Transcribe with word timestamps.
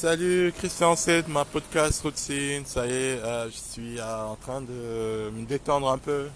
Salut 0.00 0.52
Christian, 0.56 0.94
c'est 0.94 1.26
ma 1.26 1.44
podcast 1.44 2.00
routine. 2.02 2.64
Ça 2.64 2.86
y 2.86 2.90
est, 2.90 3.18
euh, 3.18 3.50
je 3.50 3.56
suis 3.56 3.98
euh, 3.98 4.26
en 4.26 4.36
train 4.36 4.60
de 4.60 5.28
me 5.34 5.44
détendre 5.44 5.90
un 5.90 5.98
peu 5.98 6.28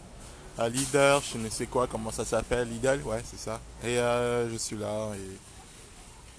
à 0.59 0.69
Leader. 0.69 1.23
Je 1.23 1.39
ne 1.39 1.49
sais 1.49 1.67
quoi, 1.67 1.87
comment 1.87 2.11
ça 2.11 2.25
s'appelle, 2.25 2.69
Lidl, 2.69 3.01
ouais, 3.05 3.23
c'est 3.25 3.39
ça. 3.39 3.61
Et 3.85 3.99
euh, 3.99 4.51
je 4.51 4.57
suis 4.57 4.77
là 4.77 5.11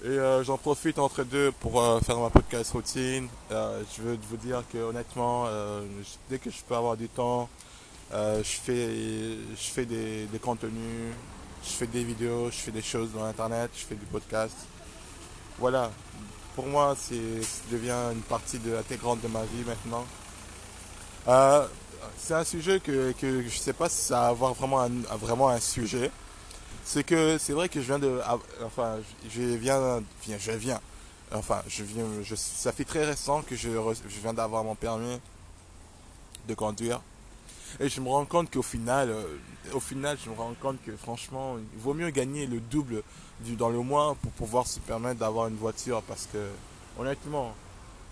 et, 0.04 0.44
j'en 0.44 0.58
profite 0.58 0.98
entre 0.98 1.24
deux 1.24 1.50
pour 1.50 1.82
faire 2.04 2.18
ma 2.18 2.28
podcast 2.28 2.70
routine. 2.72 3.26
je 3.50 4.02
veux 4.02 4.18
vous 4.28 4.36
dire 4.36 4.62
que 4.70 4.76
honnêtement, 4.76 5.46
dès 6.28 6.38
que 6.38 6.50
je 6.50 6.58
peux 6.68 6.76
avoir 6.76 6.98
du 6.98 7.08
temps, 7.08 7.48
je 8.12 8.42
fais, 8.42 8.90
je 9.56 9.70
fais 9.72 9.86
des, 9.86 10.26
des 10.26 10.38
contenus, 10.38 11.14
je 11.64 11.70
fais 11.70 11.86
des 11.86 12.04
vidéos, 12.04 12.50
je 12.50 12.56
fais 12.56 12.70
des 12.70 12.82
choses 12.82 13.12
dans 13.12 13.24
Internet, 13.24 13.70
je 13.74 13.86
fais 13.86 13.94
du 13.94 14.04
podcast. 14.04 14.66
Voilà, 15.58 15.90
pour 16.54 16.66
moi, 16.66 16.96
c'est 16.98 17.40
devient 17.70 18.12
une 18.12 18.22
partie 18.22 18.58
de, 18.58 18.76
intégrante 18.76 19.20
de 19.20 19.28
ma 19.28 19.42
vie 19.42 19.64
maintenant. 19.66 20.04
Euh, 21.28 21.66
c'est 22.18 22.34
un 22.34 22.44
sujet 22.44 22.80
que, 22.80 23.12
que 23.12 23.42
je 23.42 23.46
ne 23.46 23.50
sais 23.50 23.72
pas 23.72 23.88
si 23.88 24.02
ça 24.02 24.20
va 24.20 24.28
avoir 24.28 24.54
vraiment 24.54 24.80
un, 24.80 24.90
vraiment 25.16 25.48
un 25.48 25.60
sujet. 25.60 26.10
C'est 26.84 27.04
que 27.04 27.38
c'est 27.38 27.52
vrai 27.52 27.68
que 27.68 27.80
je 27.80 27.86
viens 27.86 27.98
de, 27.98 28.20
enfin, 28.62 28.98
je 29.28 29.40
viens, 29.40 30.04
je 30.26 30.52
viens, 30.52 30.80
enfin, 31.32 31.62
je 31.66 31.82
viens, 31.82 32.04
je, 32.22 32.34
ça 32.34 32.72
fait 32.72 32.84
très 32.84 33.04
récent 33.04 33.42
que 33.42 33.56
je, 33.56 33.70
je 33.70 34.20
viens 34.20 34.34
d'avoir 34.34 34.64
mon 34.64 34.74
permis 34.74 35.18
de 36.46 36.54
conduire. 36.54 37.00
Et 37.80 37.88
je 37.88 38.00
me 38.00 38.08
rends 38.08 38.24
compte 38.24 38.52
qu'au 38.52 38.62
final, 38.62 39.10
euh, 39.10 39.24
au 39.72 39.80
final, 39.80 40.16
je 40.22 40.30
me 40.30 40.36
rends 40.36 40.54
compte 40.60 40.76
que 40.84 40.96
franchement, 40.96 41.56
il 41.58 41.80
vaut 41.80 41.94
mieux 41.94 42.10
gagner 42.10 42.46
le 42.46 42.60
double 42.60 43.02
du, 43.40 43.56
dans 43.56 43.68
le 43.68 43.80
mois 43.80 44.16
pour 44.22 44.30
pouvoir 44.32 44.66
se 44.66 44.78
permettre 44.78 45.18
d'avoir 45.20 45.48
une 45.48 45.56
voiture 45.56 46.02
parce 46.02 46.28
que, 46.32 46.38
honnêtement, 46.98 47.52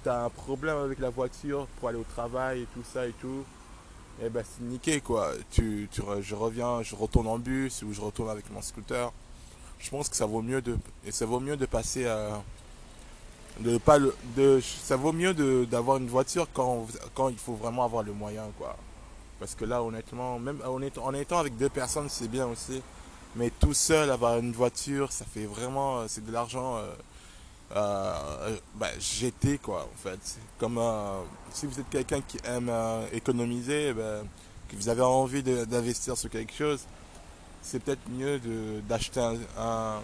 tu 0.02 0.08
as 0.08 0.24
un 0.24 0.30
problème 0.30 0.78
avec 0.78 0.98
la 0.98 1.10
voiture 1.10 1.66
pour 1.78 1.88
aller 1.88 1.98
au 1.98 2.06
travail 2.14 2.62
et 2.62 2.66
tout 2.74 2.82
ça 2.92 3.06
et 3.06 3.12
tout. 3.20 3.44
Et 4.20 4.26
eh 4.26 4.28
ben 4.28 4.44
c'est 4.44 4.64
niqué 4.64 5.00
quoi. 5.00 5.32
Tu, 5.50 5.88
tu, 5.90 6.02
je 6.20 6.34
reviens, 6.34 6.82
je 6.82 6.94
retourne 6.94 7.26
en 7.26 7.38
bus 7.38 7.82
ou 7.82 7.94
je 7.94 8.00
retourne 8.00 8.28
avec 8.28 8.50
mon 8.50 8.60
scooter. 8.60 9.10
Je 9.78 9.90
pense 9.90 10.08
que 10.08 10.16
ça 10.16 10.26
vaut 10.26 10.42
mieux 10.42 10.60
de, 10.60 10.76
et 11.06 11.12
ça 11.12 11.24
vaut 11.24 11.40
mieux 11.40 11.56
de 11.56 11.66
passer 11.66 12.06
à, 12.06 12.42
de 13.60 13.78
pas 13.78 13.98
de, 14.36 14.60
ça 14.60 14.96
vaut 14.96 15.12
mieux 15.12 15.34
d'avoir 15.66 15.96
une 15.96 16.08
voiture 16.08 16.46
quand, 16.52 16.86
quand 17.14 17.30
il 17.30 17.38
faut 17.38 17.54
vraiment 17.54 17.84
avoir 17.84 18.02
le 18.02 18.12
moyen 18.12 18.44
quoi. 18.58 18.76
Parce 19.42 19.56
que 19.56 19.64
là, 19.64 19.82
honnêtement, 19.82 20.38
même 20.38 20.60
en 20.64 20.80
étant, 20.80 21.40
avec 21.40 21.56
deux 21.56 21.68
personnes, 21.68 22.08
c'est 22.08 22.28
bien 22.28 22.46
aussi. 22.46 22.80
Mais 23.34 23.50
tout 23.50 23.74
seul, 23.74 24.08
avoir 24.12 24.38
une 24.38 24.52
voiture, 24.52 25.10
ça 25.10 25.24
fait 25.24 25.46
vraiment, 25.46 25.98
euh, 25.98 26.04
c'est 26.06 26.24
de 26.24 26.30
l'argent 26.30 26.76
euh, 26.76 26.94
euh, 27.74 28.56
bah, 28.76 28.96
jeté, 29.00 29.58
quoi, 29.58 29.88
en 29.92 29.96
fait. 29.96 30.38
Comme 30.60 30.80
si 31.50 31.66
vous 31.66 31.80
êtes 31.80 31.90
quelqu'un 31.90 32.20
qui 32.20 32.38
aime 32.44 32.70
économiser, 33.12 33.88
eh 33.88 33.92
ben, 33.94 34.24
que 34.68 34.76
vous 34.76 34.88
avez 34.88 35.02
envie 35.02 35.42
d'investir 35.42 36.16
sur 36.16 36.30
quelque 36.30 36.54
chose, 36.54 36.84
c'est 37.62 37.82
peut-être 37.82 38.08
mieux 38.10 38.40
d'acheter 38.88 39.18
un, 39.58 39.98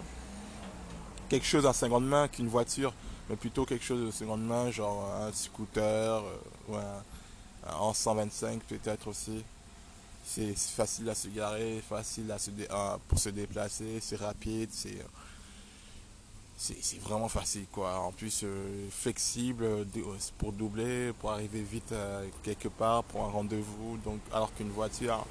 quelque 1.29 1.47
chose 1.47 1.65
en 1.65 1.73
seconde 1.73 2.09
main 2.09 2.27
qu'une 2.27 2.49
voiture, 2.49 2.93
mais 3.31 3.37
plutôt 3.37 3.65
quelque 3.65 3.85
chose 3.85 4.05
de 4.05 4.11
seconde 4.11 4.45
main, 4.45 4.73
genre 4.73 5.09
un 5.23 5.33
scooter 5.33 6.25
ou 6.69 6.75
un 6.75 7.05
en 7.79 7.93
125 7.93 8.61
peut-être 8.63 9.09
aussi. 9.09 9.45
C'est 10.25 10.55
facile 10.57 11.09
à 11.09 11.15
se 11.15 11.29
garer, 11.29 11.83
facile 11.89 12.31
à 12.31 12.39
se 12.39 12.51
pour 13.09 13.19
se 13.19 13.31
déplacer, 13.31 13.99
c'est 14.01 14.17
rapide, 14.17 14.69
c'est 14.73 14.99
vraiment 17.01 17.29
facile 17.29 17.67
quoi. 17.73 17.99
En 18.01 18.13
plus 18.13 18.43
euh, 18.45 18.89
flexible 18.91 19.87
pour 20.37 20.53
doubler, 20.53 21.13
pour 21.19 21.31
arriver 21.31 21.63
vite 21.63 21.93
euh, 21.93 22.27
quelque 22.43 22.69
part 22.69 23.05
pour 23.05 23.25
un 23.25 23.31
rendez-vous. 23.31 23.97
Donc 24.05 24.21
alors 24.33 24.53
qu'une 24.55 24.71
voiture, 24.71 25.25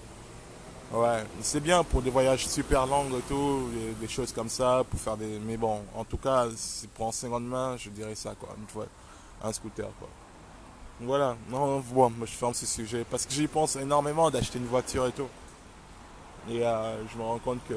ouais, 0.91 1.23
c'est 1.41 1.59
bien 1.59 1.83
pour 1.83 2.01
des 2.01 2.09
voyages 2.09 2.47
super 2.47 2.87
longs 2.87 3.09
et 3.17 3.21
tout, 3.27 3.69
des, 3.99 4.07
choses 4.07 4.31
comme 4.33 4.49
ça, 4.49 4.83
pour 4.89 4.99
faire 4.99 5.17
des. 5.17 5.39
Mais 5.39 5.57
bon, 5.57 5.81
en 5.95 6.05
tout 6.05 6.17
cas, 6.17 6.47
pour 6.95 7.07
en 7.07 7.11
seconde 7.11 7.47
main, 7.47 7.77
je 7.77 7.89
dirais 7.89 8.15
ça 8.15 8.33
quoi, 8.35 8.55
une 8.57 8.67
fois, 8.67 8.87
un 9.43 9.53
scooter 9.53 9.89
quoi. 9.99 10.09
Voilà, 10.99 11.37
non, 11.49 11.83
moi 11.93 12.11
je 12.21 12.31
ferme 12.31 12.55
ce 12.55 12.65
sujet 12.65 13.05
parce 13.09 13.25
que 13.27 13.31
j'y 13.31 13.47
pense 13.47 13.75
énormément 13.75 14.31
d'acheter 14.31 14.57
une 14.57 14.65
voiture 14.65 15.05
et 15.05 15.11
tout. 15.11 15.27
Et 16.49 16.65
euh, 16.65 17.07
je 17.07 17.17
me 17.17 17.23
rends 17.23 17.37
compte 17.37 17.59
que 17.67 17.75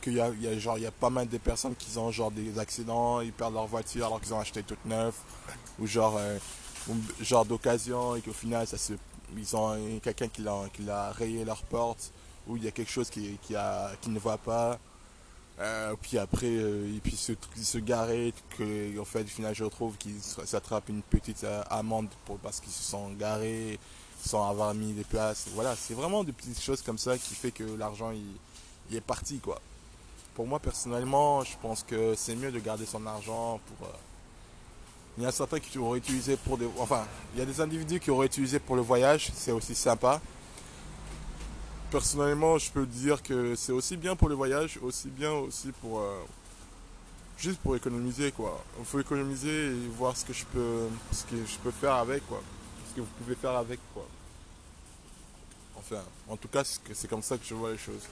qu'il 0.00 0.14
y 0.14 0.20
a, 0.20 0.28
il 0.28 0.82
y 0.82 0.86
a 0.86 0.90
pas 0.92 1.10
mal 1.10 1.28
de 1.28 1.38
personnes 1.38 1.74
qui 1.74 1.98
ont 1.98 2.12
genre 2.12 2.30
des 2.30 2.56
accidents, 2.60 3.20
ils 3.20 3.32
perdent 3.32 3.54
leur 3.54 3.66
voiture 3.66 4.06
alors 4.06 4.20
qu'ils 4.20 4.32
ont 4.32 4.38
acheté 4.38 4.62
toute 4.62 4.84
neuve 4.84 5.14
ou 5.80 5.86
genre 5.88 6.16
euh, 6.18 6.38
genre 7.20 7.44
d'occasion 7.44 8.14
et 8.14 8.20
qu'au 8.20 8.32
final 8.32 8.64
ça 8.66 8.78
se 8.78 8.92
ils 9.36 9.56
ont 9.56 9.76
quelqu'un 10.02 10.28
qui 10.28 10.42
l'a 10.42 11.10
rayé 11.10 11.44
leur 11.44 11.62
porte 11.64 12.12
ou 12.46 12.56
il 12.56 12.64
y 12.64 12.68
a 12.68 12.70
quelque 12.70 12.90
chose 12.90 13.10
qui 13.10 13.36
qui 13.42 14.10
ne 14.10 14.18
va 14.20 14.38
pas 14.38 14.78
euh, 15.60 15.94
puis 16.00 16.18
après, 16.18 16.46
euh, 16.46 16.86
puis 17.02 17.16
se, 17.16 17.78
garer, 17.78 18.32
que, 18.56 18.98
en 18.98 19.04
fait, 19.04 19.22
au 19.22 19.26
final, 19.26 19.54
je 19.54 19.64
retrouve 19.64 19.96
qu'ils 19.96 20.20
s'attrapent 20.20 20.88
une 20.88 21.02
petite 21.02 21.42
euh, 21.42 21.62
amende 21.68 22.08
pour, 22.26 22.38
parce 22.38 22.60
qu'ils 22.60 22.72
se 22.72 22.84
sont 22.84 23.10
garés 23.10 23.78
sans 24.24 24.48
avoir 24.48 24.72
mis 24.74 24.92
des 24.92 25.04
places. 25.04 25.46
Voilà, 25.54 25.74
c'est 25.74 25.94
vraiment 25.94 26.22
des 26.22 26.32
petites 26.32 26.60
choses 26.60 26.82
comme 26.82 26.98
ça 26.98 27.18
qui 27.18 27.34
fait 27.34 27.50
que 27.50 27.64
l'argent, 27.76 28.12
il, 28.12 28.96
est 28.96 29.00
parti, 29.00 29.38
quoi. 29.38 29.60
Pour 30.34 30.46
moi, 30.46 30.60
personnellement, 30.60 31.42
je 31.42 31.56
pense 31.60 31.82
que 31.82 32.14
c'est 32.14 32.36
mieux 32.36 32.52
de 32.52 32.60
garder 32.60 32.86
son 32.86 33.04
argent 33.06 33.60
pour... 33.66 33.88
il 35.16 35.24
y 35.24 35.26
a 35.26 35.32
certains 35.32 35.58
qui 35.58 35.76
auraient 35.78 35.98
utilisé 35.98 36.36
pour 36.36 36.56
des... 36.56 36.68
Enfin, 36.78 37.04
il 37.34 37.40
y 37.40 37.42
a 37.42 37.44
des 37.44 37.60
individus 37.60 37.98
qui 37.98 38.10
auraient 38.12 38.26
utilisé 38.28 38.60
pour 38.60 38.76
le 38.76 38.82
voyage, 38.82 39.32
c'est 39.34 39.50
aussi 39.50 39.74
sympa 39.74 40.20
personnellement, 41.90 42.58
je 42.58 42.70
peux 42.70 42.86
dire 42.86 43.22
que 43.22 43.54
c'est 43.54 43.72
aussi 43.72 43.96
bien 43.96 44.16
pour 44.16 44.28
le 44.28 44.34
voyage, 44.34 44.78
aussi 44.82 45.08
bien 45.08 45.32
aussi 45.32 45.72
pour 45.80 46.00
euh, 46.00 46.22
juste 47.38 47.58
pour 47.60 47.76
économiser 47.76 48.32
quoi. 48.32 48.62
Il 48.78 48.84
faut 48.84 49.00
économiser 49.00 49.66
et 49.66 49.88
voir 49.96 50.16
ce 50.16 50.24
que 50.24 50.32
je 50.32 50.44
peux 50.44 50.88
ce 51.12 51.24
que 51.24 51.36
je 51.36 51.58
peux 51.62 51.70
faire 51.70 51.94
avec 51.94 52.26
quoi. 52.26 52.42
Ce 52.90 52.96
que 52.96 53.00
vous 53.00 53.12
pouvez 53.18 53.34
faire 53.34 53.56
avec 53.56 53.80
quoi. 53.94 54.06
Enfin, 55.76 56.02
en 56.28 56.36
tout 56.36 56.48
cas, 56.48 56.64
c'est 56.64 57.08
comme 57.08 57.22
ça 57.22 57.38
que 57.38 57.44
je 57.46 57.54
vois 57.54 57.72
les 57.72 57.78
choses. 57.78 58.02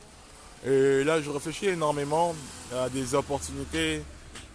Et 0.65 1.05
là, 1.05 1.21
je 1.21 1.29
réfléchis 1.29 1.67
énormément 1.67 2.35
à 2.73 2.89
des 2.89 3.15
opportunités. 3.15 4.03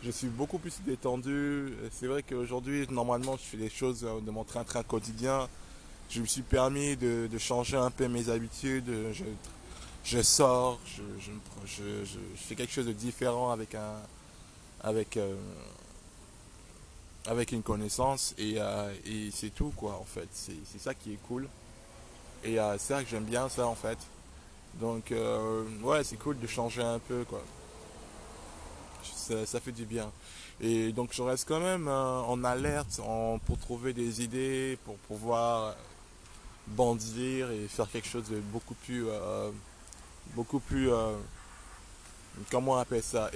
Je 0.04 0.10
suis 0.10 0.28
beaucoup 0.28 0.58
plus 0.58 0.82
détendu. 0.84 1.74
C'est 1.92 2.08
vrai 2.08 2.24
qu'aujourd'hui, 2.24 2.88
normalement, 2.90 3.38
je 3.38 3.44
fais 3.44 3.58
les 3.58 3.70
choses 3.70 4.02
de 4.02 4.32
mon 4.32 4.44
train-train 4.44 4.82
quotidien 4.82 5.48
je 6.12 6.20
me 6.20 6.26
suis 6.26 6.42
permis 6.42 6.98
de, 6.98 7.30
changer 7.38 7.78
un 7.78 7.90
peu 7.90 8.08
mes 8.08 8.30
habitudes. 8.30 8.92
Je, 10.04 10.22
sors, 10.22 10.80
je, 11.66 12.04
fais 12.36 12.56
quelque 12.56 12.74
chose 12.74 12.88
de 12.88 12.92
différent 12.92 13.52
avec 13.52 13.76
un, 13.76 13.96
avec, 14.82 15.16
euh, 15.16 15.36
avec 17.28 17.52
une 17.52 17.64
connaissance 17.64 18.36
euh, 18.40 18.94
et, 19.06 19.30
c'est 19.32 19.52
tout 19.52 19.72
quoi 19.76 19.98
en 20.00 20.04
fait. 20.04 20.28
C'est 20.34 20.82
ça 20.82 20.94
qui 20.94 21.14
est 21.14 21.20
cool. 21.28 21.48
Et 22.44 22.60
euh, 22.60 22.78
c'est 22.78 22.94
ça 22.94 23.04
que 23.04 23.10
j'aime 23.10 23.26
bien 23.26 23.48
ça 23.48 23.66
en 23.68 23.76
fait. 23.76 23.98
Donc 24.76 25.14
ouais 25.84 26.04
c'est 26.04 26.18
cool 26.18 26.40
de 26.40 26.48
changer 26.48 26.82
un 26.82 27.00
peu 27.00 27.24
quoi. 27.26 27.44
Ça, 29.04 29.60
fait 29.62 29.72
du 29.72 29.86
bien. 29.86 30.12
Et 30.60 30.92
donc 30.92 31.12
je 31.14 31.22
reste 31.22 31.48
quand 31.48 31.62
même 31.62 31.88
en 31.88 32.44
alerte 32.44 33.00
pour 33.46 33.58
trouver 33.60 33.94
des 33.94 34.22
idées, 34.24 34.78
pour 34.84 34.98
pouvoir 34.98 35.76
bandir 36.72 37.52
et 37.52 37.68
faire 37.68 37.90
quelque 37.90 38.08
chose 38.08 38.30
de 38.30 38.40
beaucoup 38.40 38.74
plus 38.74 39.06
euh, 39.08 39.52
beaucoup 40.36 40.60
plus 40.60 40.92
euh, 40.92 41.16
comment 42.50 42.74
on 42.74 42.78
appelle 42.78 43.04
ça 43.04 43.30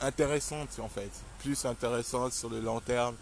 intéressante 0.00 0.78
en 0.78 0.88
fait. 0.88 1.10
Plus 1.40 1.64
intéressante 1.64 2.32
sur 2.32 2.48
le 2.50 2.60
long 2.60 2.80
terme. 2.80 3.16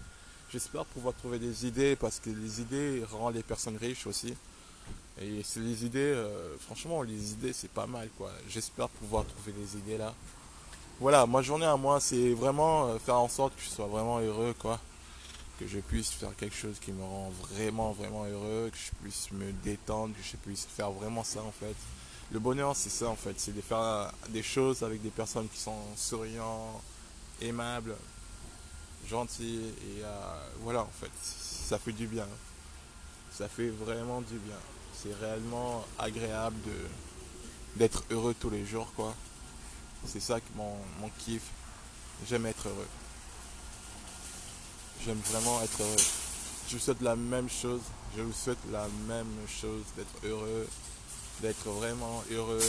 J'espère 0.52 0.84
pouvoir 0.84 1.14
trouver 1.14 1.38
des 1.38 1.66
idées 1.66 1.96
parce 1.96 2.18
que 2.18 2.30
les 2.30 2.60
idées 2.60 3.04
rendent 3.10 3.34
les 3.34 3.42
personnes 3.42 3.76
riches 3.76 4.06
aussi. 4.06 4.34
Et 5.20 5.42
c'est 5.44 5.60
les 5.60 5.84
idées 5.84 5.98
euh, 6.00 6.56
franchement 6.58 7.02
les 7.02 7.32
idées 7.32 7.52
c'est 7.52 7.70
pas 7.70 7.86
mal 7.86 8.08
quoi. 8.16 8.30
J'espère 8.48 8.88
pouvoir 8.88 9.24
trouver 9.26 9.52
des 9.52 9.78
idées 9.78 9.98
là. 9.98 10.14
Voilà 10.98 11.26
ma 11.26 11.42
journée 11.42 11.66
à 11.66 11.76
moi 11.76 12.00
c'est 12.00 12.32
vraiment 12.32 12.98
faire 12.98 13.18
en 13.18 13.28
sorte 13.28 13.54
que 13.56 13.62
je 13.62 13.68
sois 13.68 13.86
vraiment 13.86 14.18
heureux 14.18 14.54
quoi 14.58 14.80
que 15.60 15.68
je 15.68 15.78
puisse 15.78 16.10
faire 16.10 16.34
quelque 16.36 16.56
chose 16.56 16.78
qui 16.80 16.90
me 16.90 17.02
rend 17.02 17.30
vraiment, 17.50 17.92
vraiment 17.92 18.24
heureux, 18.24 18.70
que 18.72 18.78
je 18.78 18.90
puisse 19.02 19.30
me 19.32 19.52
détendre, 19.62 20.14
que 20.16 20.22
je 20.22 20.36
puisse 20.38 20.64
faire 20.64 20.90
vraiment 20.90 21.22
ça 21.22 21.42
en 21.42 21.52
fait. 21.52 21.76
Le 22.32 22.38
bonheur, 22.38 22.74
c'est 22.74 22.88
ça 22.88 23.08
en 23.08 23.16
fait, 23.16 23.38
c'est 23.38 23.54
de 23.54 23.60
faire 23.60 24.10
des 24.30 24.42
choses 24.42 24.82
avec 24.82 25.02
des 25.02 25.10
personnes 25.10 25.48
qui 25.48 25.58
sont 25.58 25.76
souriants, 25.96 26.80
aimables, 27.42 27.94
gentils, 29.06 29.60
et 29.82 30.02
euh, 30.02 30.48
voilà 30.62 30.80
en 30.80 30.92
fait, 30.98 31.10
ça 31.22 31.78
fait 31.78 31.92
du 31.92 32.06
bien. 32.06 32.26
Ça 33.30 33.46
fait 33.46 33.68
vraiment 33.68 34.22
du 34.22 34.38
bien. 34.38 34.56
C'est 34.94 35.14
réellement 35.14 35.84
agréable 35.98 36.56
de 36.64 37.76
d'être 37.76 38.02
heureux 38.10 38.34
tous 38.38 38.50
les 38.50 38.64
jours 38.64 38.90
quoi. 38.96 39.14
C'est 40.06 40.20
ça 40.20 40.40
que 40.40 40.46
mon, 40.56 40.74
mon 41.00 41.10
kiff. 41.18 41.42
j'aime 42.26 42.46
être 42.46 42.66
heureux. 42.66 42.88
J'aime 45.04 45.20
vraiment 45.30 45.62
être 45.62 45.80
heureux. 45.80 45.96
Je 46.68 46.76
vous 46.76 46.82
souhaite 46.82 47.00
la 47.00 47.16
même 47.16 47.48
chose. 47.48 47.80
Je 48.16 48.22
vous 48.22 48.32
souhaite 48.32 48.58
la 48.72 48.86
même 49.08 49.34
chose, 49.46 49.84
d'être 49.96 50.14
heureux, 50.24 50.66
d'être 51.40 51.68
vraiment 51.68 52.24
heureux 52.30 52.60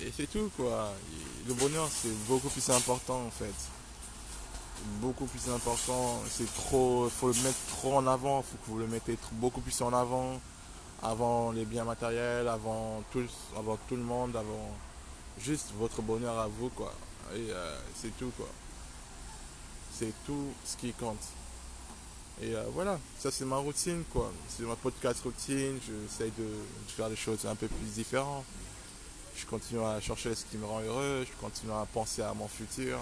et, 0.00 0.06
et 0.06 0.12
c'est 0.16 0.26
tout 0.26 0.50
quoi. 0.56 0.92
le 1.46 1.54
bonheur 1.54 1.88
c'est 1.90 2.12
beaucoup 2.26 2.48
plus 2.48 2.68
important 2.70 3.22
en 3.26 3.30
fait. 3.30 3.54
Beaucoup 5.00 5.26
plus 5.26 5.50
important. 5.50 6.20
C'est 6.30 6.52
trop, 6.54 7.08
faut 7.08 7.28
le 7.28 7.42
mettre 7.42 7.58
trop 7.68 7.96
en 7.96 8.06
avant. 8.06 8.42
Faut 8.42 8.56
que 8.64 8.70
vous 8.70 8.78
le 8.78 8.86
mettez 8.86 9.16
beaucoup 9.32 9.60
plus 9.60 9.80
en 9.80 9.92
avant 9.92 10.40
avant 11.02 11.52
les 11.52 11.64
biens 11.64 11.84
matériels, 11.84 12.48
avant 12.48 13.02
tout, 13.12 13.24
avant 13.56 13.78
tout 13.88 13.96
le 13.96 14.02
monde, 14.02 14.36
avant 14.36 14.70
juste 15.40 15.68
votre 15.78 16.02
bonheur 16.02 16.38
à 16.38 16.48
vous, 16.48 16.68
quoi. 16.70 16.92
Et 17.34 17.46
euh, 17.50 17.78
c'est 17.94 18.16
tout, 18.18 18.32
quoi. 18.36 18.48
C'est 19.98 20.12
tout 20.24 20.52
ce 20.64 20.76
qui 20.76 20.92
compte. 20.92 21.18
Et 22.40 22.54
euh, 22.54 22.62
voilà, 22.72 23.00
ça 23.18 23.32
c'est 23.32 23.44
ma 23.44 23.56
routine, 23.56 24.04
quoi. 24.12 24.30
C'est 24.48 24.62
ma 24.62 24.76
podcast 24.76 25.20
routine. 25.24 25.80
J'essaie 25.84 26.30
de, 26.38 26.46
faire 26.86 27.10
des 27.10 27.16
choses 27.16 27.44
un 27.46 27.56
peu 27.56 27.66
plus 27.66 27.86
différentes. 27.94 28.44
Je 29.36 29.44
continue 29.46 29.80
à 29.80 30.00
chercher 30.00 30.36
ce 30.36 30.44
qui 30.44 30.56
me 30.56 30.66
rend 30.66 30.80
heureux. 30.82 31.26
Je 31.28 31.44
continue 31.44 31.72
à 31.72 31.84
penser 31.92 32.22
à 32.22 32.32
mon 32.32 32.46
futur, 32.46 32.98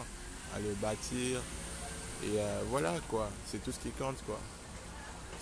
à 0.55 0.59
le 0.59 0.73
bâtir. 0.81 1.41
Et 2.25 2.39
euh, 2.39 2.63
voilà, 2.71 2.95
quoi. 3.11 3.29
C'est 3.51 3.63
tout 3.63 3.73
ce 3.73 3.79
qui 3.79 3.91
compte, 3.91 4.23
quoi. 4.25 4.39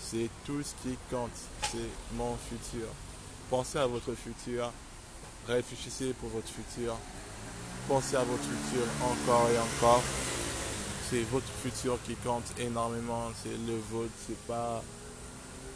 C'est 0.01 0.29
tout 0.45 0.61
ce 0.61 0.73
qui 0.83 0.97
compte. 1.09 1.31
C'est 1.71 2.17
mon 2.17 2.35
futur. 2.49 2.87
Pensez 3.49 3.77
à 3.77 3.87
votre 3.87 4.13
futur. 4.13 4.73
Réfléchissez 5.47 6.11
pour 6.19 6.27
votre 6.31 6.49
futur. 6.49 6.97
Pensez 7.87 8.17
à 8.17 8.23
votre 8.25 8.43
futur 8.43 8.83
encore 9.01 9.49
et 9.49 9.57
encore. 9.57 10.03
C'est 11.09 11.21
votre 11.31 11.47
futur 11.63 11.99
qui 12.05 12.15
compte 12.15 12.45
énormément. 12.59 13.31
C'est 13.43 13.57
le 13.67 13.77
vôtre. 13.91 14.11
C'est 14.27 14.39
pas 14.47 14.81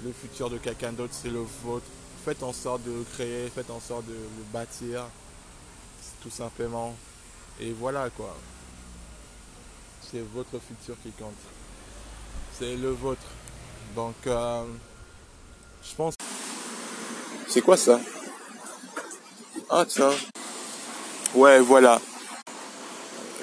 le 0.03 0.11
futur 0.11 0.49
de 0.49 0.57
quelqu'un 0.57 0.91
d'autre. 0.91 1.13
C'est 1.13 1.29
le 1.29 1.45
vôtre. 1.63 1.85
Faites 2.25 2.43
en 2.43 2.53
sorte 2.53 2.83
de 2.83 2.91
le 2.91 3.05
créer. 3.13 3.49
Faites 3.49 3.69
en 3.69 3.79
sorte 3.79 4.05
de 4.07 4.13
le 4.13 4.43
bâtir. 4.51 5.03
Tout 6.23 6.31
simplement. 6.31 6.95
Et 7.59 7.71
voilà 7.71 8.09
quoi. 8.09 8.35
C'est 10.11 10.23
votre 10.33 10.59
futur 10.59 10.95
qui 11.03 11.11
compte. 11.11 11.33
C'est 12.57 12.75
le 12.75 12.89
vôtre. 12.89 13.21
Donc, 13.95 14.15
euh, 14.27 14.65
je 15.83 15.95
pense. 15.95 16.15
C'est 17.47 17.61
quoi 17.61 17.77
ça? 17.77 17.99
Ah, 19.69 19.85
tiens. 19.87 20.11
Ouais, 21.35 21.59
voilà. 21.59 22.01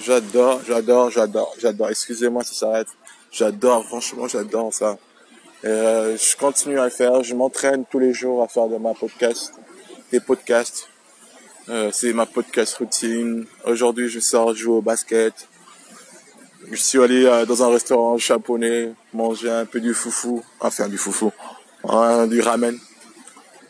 J'adore, 0.06 0.61
j'adore, 0.64 1.11
j'adore, 1.11 1.53
j'adore. 1.58 1.91
Excusez-moi 1.91 2.44
si 2.44 2.55
ça 2.55 2.67
s'arrête. 2.67 2.87
J'adore, 3.32 3.85
franchement, 3.85 4.29
j'adore 4.29 4.73
ça. 4.73 4.99
Euh, 5.64 6.17
je 6.17 6.37
continue 6.37 6.79
à 6.79 6.85
le 6.85 6.91
faire. 6.91 7.25
Je 7.25 7.35
m'entraîne 7.35 7.85
tous 7.91 7.99
les 7.99 8.12
jours 8.14 8.41
à 8.41 8.47
faire 8.47 8.69
de 8.69 8.76
ma 8.76 8.94
podcast, 8.94 9.53
des 10.12 10.20
podcasts. 10.20 10.88
Euh, 11.69 11.91
c'est 11.93 12.12
ma 12.12 12.25
podcast 12.25 12.76
routine. 12.76 13.47
Aujourd'hui, 13.64 14.08
je 14.08 14.20
sors 14.20 14.55
jouer 14.55 14.76
au 14.76 14.81
basket. 14.81 15.49
Je 16.70 16.76
suis 16.76 17.03
allé 17.03 17.25
euh, 17.25 17.44
dans 17.44 17.64
un 17.64 17.70
restaurant 17.70 18.17
japonais 18.17 18.93
manger 19.12 19.50
un 19.50 19.67
peu 19.67 19.81
du 19.81 19.93
foufou, 19.93 20.41
enfin 20.61 20.88
du 20.88 20.99
foufou, 20.99 21.32
hein, 21.82 22.29
du 22.29 22.41
ramen. 22.41 22.79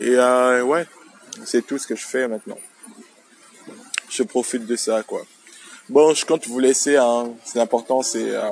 Et 0.00 0.19
ouais, 0.19 0.87
c'est 1.47 1.67
tout 1.67 1.79
ce 1.79 1.87
que 1.87 1.97
je 1.97 2.05
fais 2.05 2.29
maintenant. 2.29 2.59
Je 4.11 4.23
profite 4.23 4.67
de 4.67 4.77
ça, 4.77 5.03
quoi. 5.03 5.23
Bon, 5.88 6.15
je 6.15 6.27
compte 6.27 6.49
vous 6.49 6.59
laisser. 6.59 6.97
Hein. 6.97 7.31
C'est 7.44 7.61
important, 7.61 8.03
c'est 8.03 8.35
euh, 8.35 8.50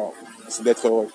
d'être 0.62 0.86
heureux. 0.86 1.08